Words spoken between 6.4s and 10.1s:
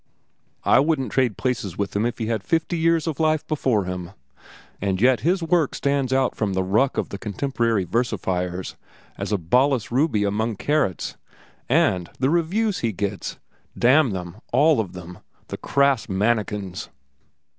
the ruck of the contemporary versifiers as a balas